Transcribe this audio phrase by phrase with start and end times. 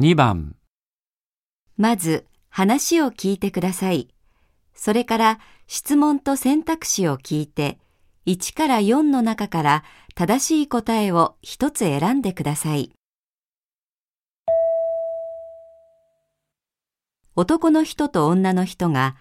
[0.00, 0.54] 2番、
[1.76, 4.06] まず話を聞いてください。
[4.72, 7.80] それから質問と選択肢を聞いて、
[8.24, 9.84] 1から4の中から
[10.14, 12.92] 正しい答えを一つ選んでください。
[17.34, 19.16] 男の人と女の人が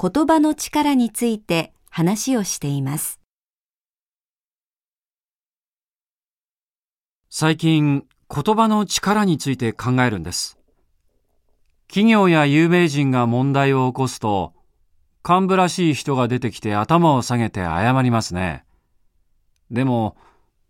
[0.00, 3.18] 言葉の力について話をしています。
[7.30, 10.56] 最近言葉の力について考えるんです。
[11.88, 14.52] 企業や有名人が問題を起こすと、
[15.28, 18.64] 幹部らしい人が出てきて頭を下げて謝りますね。
[19.72, 20.16] でも、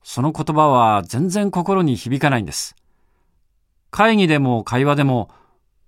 [0.02, 2.77] その言葉は全然心に響かないんです。
[3.90, 5.30] 会議でも会話でも、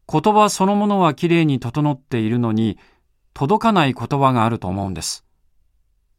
[0.07, 2.79] 言葉そのものはきれいに整っているのに、
[3.33, 5.25] 届かない言葉があると思うんです。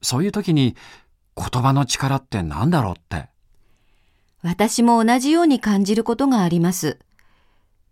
[0.02, 0.75] そういう時に、
[1.38, 3.33] 言葉の力って何だろうって。
[4.43, 6.99] 私も同じように感じることがあります。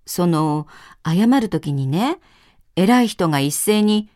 [0.05, 0.67] その、
[1.05, 2.19] 謝るときにね、
[2.75, 4.09] 偉い人が一斉に、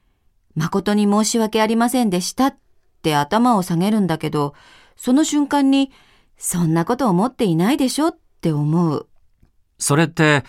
[0.56, 2.58] 誠に申し訳ありませんでしたっ
[3.02, 4.54] て頭を下げるんだけど、
[4.98, 5.92] その瞬間に、
[6.38, 9.08] そんなこと思っていないでしょって思う。
[9.78, 10.44] それって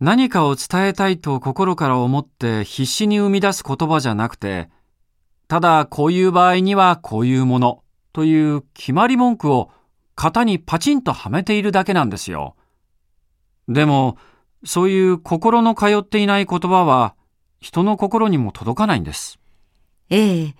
[0.00, 4.68] 何かを伝えたいと心から思って必死に生み出す言葉じゃなくて、
[5.48, 9.70] ただこういう場合にはこういうものという決まり文句を
[10.16, 12.56] 型にパチンとはめているだけなんですよ。
[13.68, 14.16] でも、
[14.64, 17.14] そういう心の通っていない言葉は
[17.60, 19.38] 人の心にも届かないんです。
[20.10, 20.54] ええ、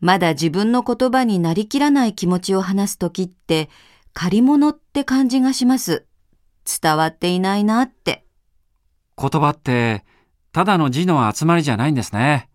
[0.00, 3.68] まだ自分の言葉になりきらない気持ちを話すときって、
[4.12, 6.06] 借り物って感じがします。
[6.80, 8.24] 伝わっていないなって。
[9.16, 10.04] 言葉って
[10.52, 12.48] ただの字の集まりじゃないんですね。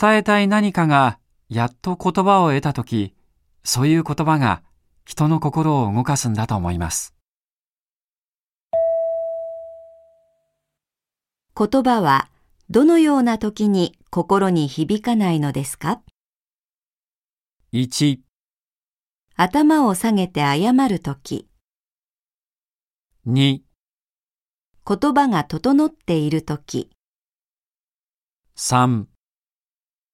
[0.00, 3.14] 伝えたい何かがやっと言葉を得たとき、
[3.62, 4.62] そういう言葉が
[5.08, 7.14] 人の心を動かすんだと思います。
[11.56, 12.28] 言葉は
[12.68, 16.02] どのような時に心に響かないのですか
[17.72, 18.18] ？1、
[19.34, 21.48] 頭を下げて謝るとき、
[23.26, 23.60] 2、
[24.86, 26.90] 言葉が整っているとき、
[28.58, 29.06] 3、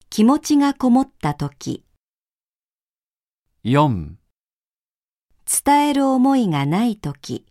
[0.09, 1.85] 気持ちがこもったとき、
[3.65, 4.13] 4
[5.45, 7.45] 伝える思いがないとき、